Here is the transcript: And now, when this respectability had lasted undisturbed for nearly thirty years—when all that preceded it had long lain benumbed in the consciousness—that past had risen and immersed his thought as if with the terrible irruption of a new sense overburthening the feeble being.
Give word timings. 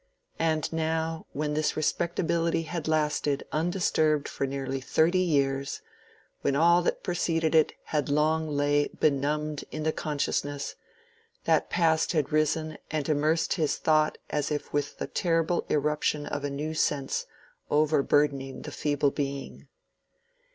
And 0.39 0.73
now, 0.73 1.27
when 1.31 1.53
this 1.53 1.77
respectability 1.77 2.63
had 2.63 2.87
lasted 2.87 3.45
undisturbed 3.51 4.27
for 4.27 4.47
nearly 4.47 4.81
thirty 4.81 5.19
years—when 5.21 6.55
all 6.55 6.81
that 6.81 7.03
preceded 7.03 7.53
it 7.53 7.73
had 7.83 8.09
long 8.09 8.49
lain 8.49 8.89
benumbed 8.99 9.63
in 9.69 9.83
the 9.83 9.91
consciousness—that 9.91 11.69
past 11.69 12.13
had 12.13 12.31
risen 12.31 12.79
and 12.89 13.07
immersed 13.09 13.53
his 13.53 13.77
thought 13.77 14.17
as 14.31 14.49
if 14.51 14.73
with 14.73 14.97
the 14.97 15.05
terrible 15.05 15.67
irruption 15.69 16.25
of 16.25 16.43
a 16.43 16.49
new 16.49 16.73
sense 16.73 17.27
overburthening 17.69 18.63
the 18.63 18.71
feeble 18.71 19.11
being. 19.11 19.67